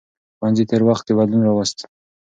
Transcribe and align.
ښوونځي 0.37 0.63
تېر 0.69 0.81
وخت 0.89 1.03
کې 1.05 1.13
بدلون 1.17 1.41
راوست. 1.45 1.79